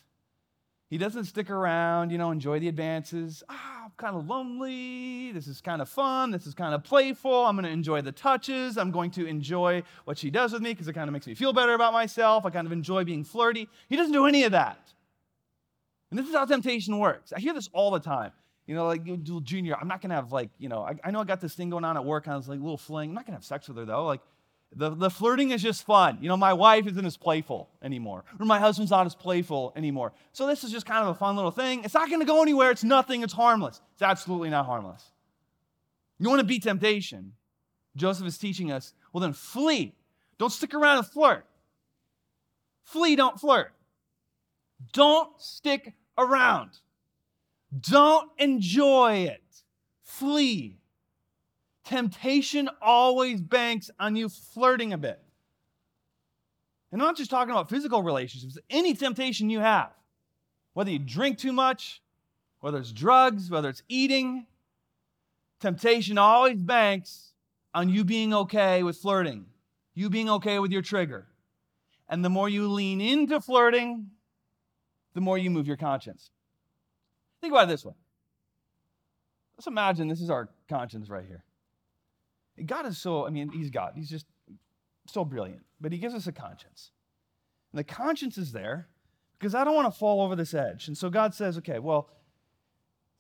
[0.89, 3.43] He doesn't stick around, you know, enjoy the advances.
[3.49, 5.33] Ah, I'm kind of lonely.
[5.33, 6.31] This is kind of fun.
[6.31, 7.45] This is kind of playful.
[7.45, 8.77] I'm going to enjoy the touches.
[8.77, 11.35] I'm going to enjoy what she does with me because it kind of makes me
[11.35, 12.45] feel better about myself.
[12.45, 13.67] I kind of enjoy being flirty.
[13.89, 14.79] He doesn't do any of that.
[16.09, 17.33] And this is how temptation works.
[17.33, 18.31] I hear this all the time.
[18.65, 19.03] You know, like
[19.43, 21.69] junior, I'm not gonna have like, you know, I, I know I got this thing
[21.69, 23.09] going on at work, I was like little fling.
[23.09, 24.05] I'm not gonna have sex with her though.
[24.05, 24.21] Like
[24.75, 26.17] the, the flirting is just fun.
[26.19, 30.11] You know, my wife isn't as playful anymore, or my husband's not as playful anymore.
[30.33, 31.85] So this is just kind of a fun little thing.
[31.85, 33.81] It's not gonna go anywhere, it's nothing, it's harmless.
[33.93, 35.11] It's absolutely not harmless.
[36.19, 37.33] You want to beat temptation.
[37.95, 39.95] Joseph is teaching us, well then flee.
[40.37, 41.45] Don't stick around and flirt.
[42.83, 43.71] Flee, don't flirt.
[44.93, 46.71] Don't stick around.
[47.79, 49.43] Don't enjoy it.
[50.03, 50.79] Flee.
[51.83, 55.21] Temptation always banks on you flirting a bit.
[56.91, 59.91] And I'm not just talking about physical relationships, any temptation you have,
[60.73, 62.01] whether you drink too much,
[62.59, 64.47] whether it's drugs, whether it's eating,
[65.59, 67.33] temptation always banks
[67.73, 69.45] on you being okay with flirting,
[69.93, 71.27] you being okay with your trigger.
[72.09, 74.11] And the more you lean into flirting,
[75.17, 76.29] the more you move your conscience.
[77.41, 77.95] Think about it this way.
[79.57, 81.43] Let's imagine this is our conscience right here.
[82.63, 83.93] God is so, I mean, He's God.
[83.95, 84.27] He's just
[85.07, 85.63] so brilliant.
[85.81, 86.91] But He gives us a conscience.
[87.71, 88.89] And the conscience is there
[89.39, 90.87] because I don't want to fall over this edge.
[90.87, 92.11] And so God says, okay, well,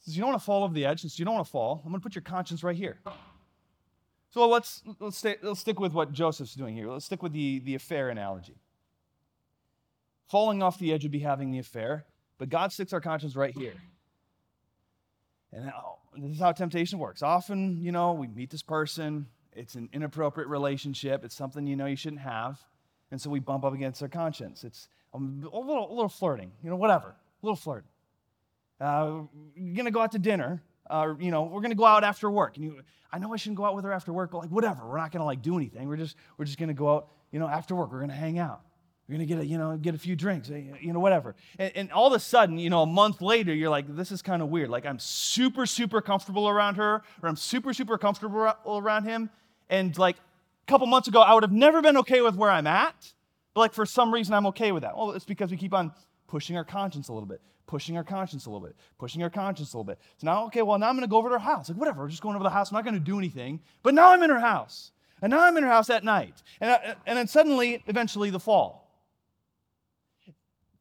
[0.01, 1.81] since you don't want to fall over the edge, since you don't want to fall,
[1.83, 2.99] I'm going to put your conscience right here.
[4.29, 6.91] So let's, let's, stay, let's stick with what Joseph's doing here.
[6.91, 8.57] Let's stick with the, the affair analogy.
[10.27, 12.05] Falling off the edge would be having the affair,
[12.37, 13.75] but God sticks our conscience right here.
[15.53, 15.71] And
[16.17, 17.23] this is how temptation works.
[17.23, 21.85] Often, you know, we meet this person, it's an inappropriate relationship, it's something you know
[21.85, 22.59] you shouldn't have,
[23.09, 24.63] and so we bump up against our conscience.
[24.63, 27.85] It's a little, a little flirting, you know, whatever, a little flirt.
[28.79, 29.21] Uh,
[29.55, 32.29] you're gonna go out to dinner, or uh, you know, we're gonna go out after
[32.29, 34.51] work, and you, I know I shouldn't go out with her after work, but like
[34.51, 35.87] whatever, we're not gonna like do anything.
[35.87, 37.91] We're just, we're just gonna go out, you know, after work.
[37.91, 38.61] We're gonna hang out.
[39.07, 41.35] You're gonna get a, you know, get a few drinks, eh, you know, whatever.
[41.57, 44.21] And, and all of a sudden, you know, a month later, you're like, this is
[44.21, 44.69] kind of weird.
[44.69, 49.29] Like I'm super, super comfortable around her, or I'm super, super comfortable around him.
[49.69, 52.67] And like a couple months ago, I would have never been okay with where I'm
[52.67, 53.13] at,
[53.53, 54.97] but like for some reason, I'm okay with that.
[54.97, 55.93] Well, it's because we keep on
[56.27, 59.73] pushing our conscience a little bit, pushing our conscience a little bit, pushing our conscience
[59.73, 59.99] a little bit.
[60.17, 61.69] So now, okay, well, now I'm gonna go over to her house.
[61.69, 62.71] Like, whatever, we're just going over the house.
[62.71, 63.61] I'm not gonna do anything.
[63.83, 64.91] But now I'm in her house.
[65.21, 66.43] And now I'm in her house at night.
[66.59, 68.86] And, I, and then suddenly, eventually, the fall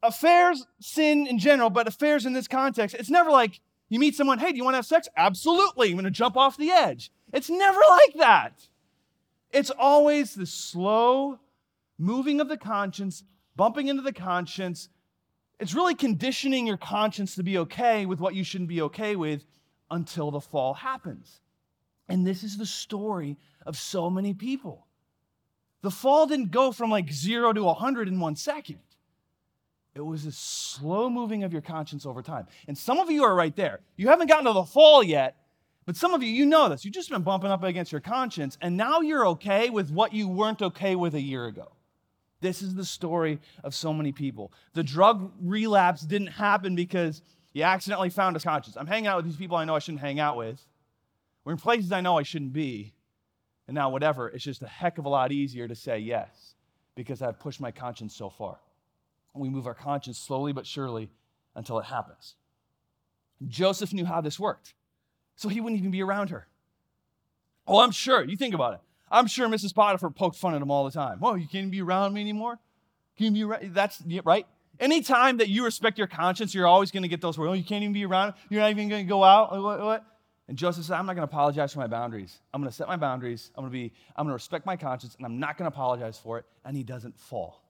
[0.03, 4.39] affairs, sin in general, but affairs in this context, it's never like you meet someone,
[4.39, 5.07] hey, do you want to have sex?
[5.15, 5.89] Absolutely.
[5.89, 7.11] I'm going to jump off the edge.
[7.33, 8.67] It's never like that.
[9.51, 11.39] It's always the slow
[11.97, 13.23] moving of the conscience,
[13.55, 14.89] bumping into the conscience.
[15.59, 19.45] It's really conditioning your conscience to be okay with what you shouldn't be okay with
[19.89, 21.39] until the fall happens.
[22.09, 24.85] And this is the story of so many people.
[25.81, 28.79] The fall didn't go from like zero to 100 in one second.
[29.97, 32.45] It was a slow moving of your conscience over time.
[32.67, 33.79] And some of you are right there.
[33.95, 35.35] You haven't gotten to the fall yet,
[35.85, 36.85] but some of you, you know this.
[36.85, 40.27] You've just been bumping up against your conscience, and now you're okay with what you
[40.27, 41.71] weren't okay with a year ago.
[42.41, 44.51] This is the story of so many people.
[44.73, 47.21] The drug relapse didn't happen because
[47.53, 48.75] you accidentally found a conscience.
[48.75, 50.63] I'm hanging out with these people I know I shouldn't hang out with.
[51.43, 52.93] We're in places I know I shouldn't be.
[53.67, 56.53] And now, whatever, it's just a heck of a lot easier to say yes
[56.95, 58.59] because I've pushed my conscience so far
[59.39, 61.09] we move our conscience slowly but surely
[61.55, 62.35] until it happens.
[63.47, 64.73] Joseph knew how this worked,
[65.35, 66.47] so he wouldn't even be around her.
[67.67, 68.23] Oh, I'm sure.
[68.23, 68.79] You think about it.
[69.09, 69.73] I'm sure Mrs.
[69.73, 71.19] Potiphar poked fun at him all the time.
[71.21, 72.59] Oh, you can't be around me anymore?
[73.17, 73.67] Can you be?
[73.67, 74.45] That's right.
[74.79, 77.49] Anytime that you respect your conscience, you're always going to get those words.
[77.49, 78.33] Oh, you can't even be around.
[78.49, 79.51] You're not even going to go out.
[79.51, 80.05] What, what?
[80.47, 82.39] And Joseph said, I'm not going to apologize for my boundaries.
[82.53, 83.51] I'm going to set my boundaries.
[83.55, 85.75] I'm going to be, I'm going to respect my conscience, and I'm not going to
[85.75, 86.45] apologize for it.
[86.63, 87.63] And he doesn't fall.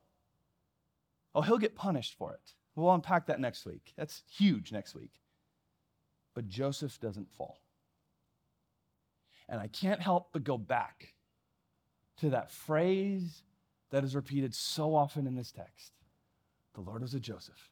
[1.38, 2.54] Oh, he'll get punished for it.
[2.76, 3.94] We'll unpack that next week.
[3.96, 5.12] That's huge next week.
[6.34, 7.60] But Joseph doesn't fall.
[9.48, 11.14] And I can't help but go back
[12.22, 13.44] to that phrase
[13.92, 15.94] that is repeated so often in this text
[16.74, 17.70] the Lord is a Joseph.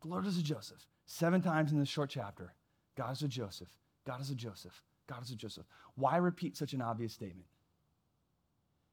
[0.00, 0.86] The Lord is a Joseph.
[1.04, 2.54] Seven times in this short chapter,
[2.96, 3.68] God is a Joseph.
[4.06, 4.82] God is a Joseph.
[5.06, 5.66] God is a Joseph.
[5.94, 7.48] Why repeat such an obvious statement?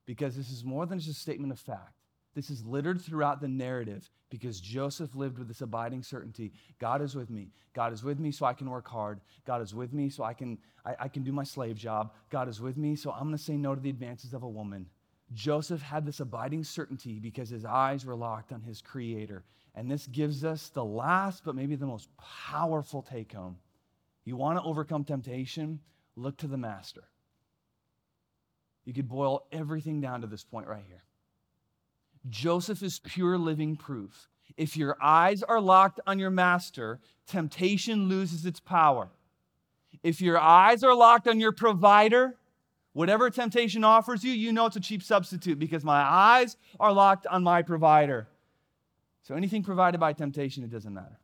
[0.05, 1.98] Because this is more than just a statement of fact.
[2.35, 7.15] This is littered throughout the narrative because Joseph lived with this abiding certainty God is
[7.15, 7.51] with me.
[7.73, 9.21] God is with me so I can work hard.
[9.45, 12.13] God is with me so I can, I, I can do my slave job.
[12.29, 14.49] God is with me so I'm going to say no to the advances of a
[14.49, 14.85] woman.
[15.33, 19.43] Joseph had this abiding certainty because his eyes were locked on his creator.
[19.75, 23.57] And this gives us the last, but maybe the most powerful take home.
[24.25, 25.79] You want to overcome temptation?
[26.15, 27.03] Look to the master.
[28.85, 31.03] You could boil everything down to this point right here.
[32.29, 34.29] Joseph is pure living proof.
[34.57, 39.09] If your eyes are locked on your master, temptation loses its power.
[40.03, 42.37] If your eyes are locked on your provider,
[42.93, 47.27] whatever temptation offers you, you know it's a cheap substitute because my eyes are locked
[47.27, 48.27] on my provider.
[49.23, 51.19] So anything provided by temptation, it doesn't matter.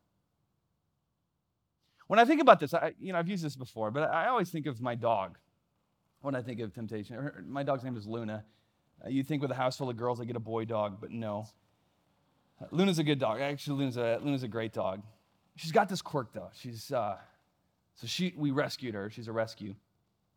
[2.08, 4.50] When I think about this, I, you know, I've used this before, but I always
[4.50, 5.38] think of my dog
[6.22, 7.18] when I think of temptation.
[7.48, 8.46] My dog's name is Luna.
[9.06, 11.12] Uh, you'd think with a house full of girls, I get a boy dog, but
[11.12, 11.48] no.
[12.62, 13.42] Uh, Luna's a good dog.
[13.42, 15.04] Actually, Luna's a, Luna's a great dog.
[15.56, 16.50] She's got this quirk though.
[16.54, 17.18] She's uh,
[17.96, 19.10] so she we rescued her.
[19.10, 19.76] She's a rescue,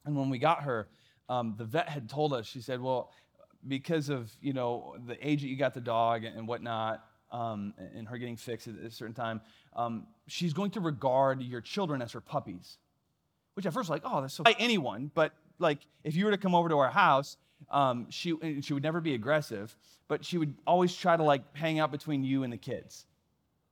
[0.05, 0.89] and when we got her,
[1.29, 2.47] um, the vet had told us.
[2.47, 3.13] She said, "Well,
[3.67, 8.07] because of you know the age that you got the dog and, whatnot, um, and
[8.07, 9.41] her getting fixed at a certain time,
[9.75, 12.79] um, she's going to regard your children as her puppies."
[13.55, 16.55] Which at first, like, oh, that's so anyone, but like if you were to come
[16.55, 17.37] over to our house
[17.71, 19.77] um, she, she would never be aggressive,
[20.09, 23.07] but she would always try to like hang out between you and the kids.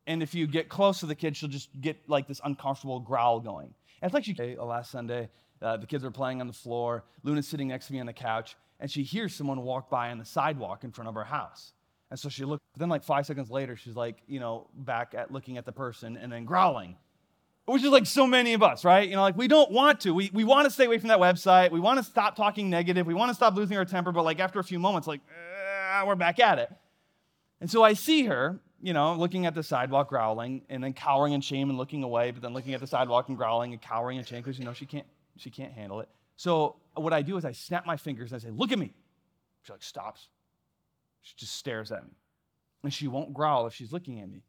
[0.06, 3.40] And if you get close to the kids, she'll just get like this uncomfortable growl
[3.40, 3.74] going.
[4.02, 5.28] And it's like she, uh, last Sunday,
[5.62, 7.04] uh, the kids were playing on the floor.
[7.22, 10.18] Luna's sitting next to me on the couch, and she hears someone walk by on
[10.18, 11.72] the sidewalk in front of our house.
[12.10, 15.32] And so she looked, then like five seconds later, she's like, you know, back at
[15.32, 16.96] looking at the person and then growling
[17.66, 19.08] which is like so many of us, right?
[19.08, 20.14] You know, like we don't want to.
[20.14, 21.72] We, we want to stay away from that website.
[21.72, 23.06] We want to stop talking negative.
[23.06, 24.12] We want to stop losing our temper.
[24.12, 25.20] But like after a few moments, like,
[25.92, 26.70] uh, we're back at it.
[27.60, 31.32] And so I see her, you know, looking at the sidewalk, growling, and then cowering
[31.32, 34.18] in shame and looking away, but then looking at the sidewalk and growling and cowering
[34.18, 35.06] in shame because, you know, she can't,
[35.36, 36.08] she can't handle it.
[36.36, 38.94] So what I do is I snap my fingers and I say, look at me.
[39.62, 40.28] She like stops.
[41.22, 42.12] She just stares at me.
[42.84, 44.42] And she won't growl if she's looking at me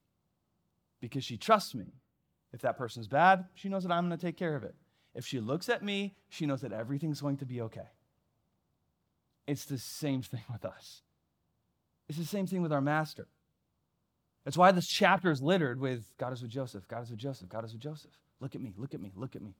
[1.02, 1.94] because she trusts me
[2.54, 4.76] if that person's bad, she knows that I'm going to take care of it.
[5.14, 7.90] If she looks at me, she knows that everything's going to be okay.
[9.48, 11.02] It's the same thing with us.
[12.10, 13.28] It's the same thing with our master.
[14.46, 17.50] That's why this chapter is littered with God is with Joseph, God is with Joseph,
[17.50, 18.12] God is with Joseph.
[18.40, 19.56] Look at me, look at me, look at me.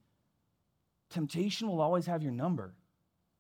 [1.10, 2.74] Temptation will always have your number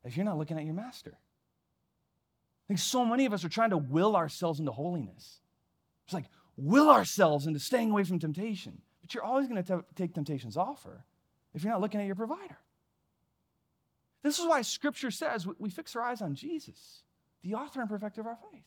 [0.04, 1.14] if you're not looking at your master.
[1.14, 5.40] I think so many of us are trying to will ourselves into holiness.
[6.06, 6.26] It's like
[6.58, 8.82] will ourselves into staying away from temptation.
[9.08, 11.06] But you're always going to take temptation's offer
[11.54, 12.58] if you're not looking at your provider.
[14.22, 17.04] This is why Scripture says we fix our eyes on Jesus,
[17.42, 18.66] the author and perfecter of our faith.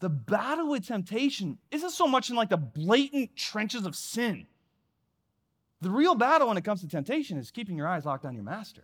[0.00, 4.48] The battle with temptation isn't so much in like the blatant trenches of sin.
[5.80, 8.42] The real battle when it comes to temptation is keeping your eyes locked on your
[8.42, 8.82] master.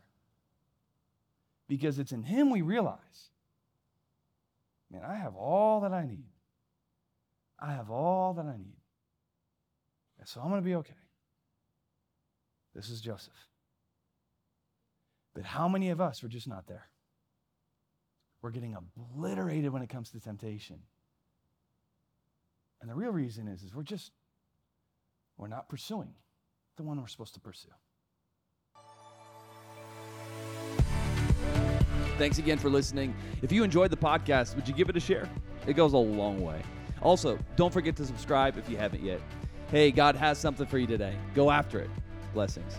[1.67, 3.31] Because it's in him we realize,
[4.93, 6.31] man, I have all that I need.
[7.59, 8.78] I have all that I need.
[10.29, 10.93] So I'm going to be okay.
[12.75, 13.33] This is Joseph.
[15.35, 16.85] But how many of us are just not there?
[18.43, 20.81] We're getting obliterated when it comes to temptation.
[22.83, 24.13] And the real reason is, is we're just,
[25.39, 26.13] we're not pursuing
[26.77, 27.71] the one we're supposed to pursue.
[32.19, 33.15] Thanks again for listening.
[33.41, 35.27] If you enjoyed the podcast, would you give it a share?
[35.67, 36.61] It goes a long way.
[37.01, 39.23] Also, don't forget to subscribe if you haven't yet.
[39.71, 41.15] Hey, God has something for you today.
[41.35, 41.91] Go after it.
[42.33, 42.75] Blessings.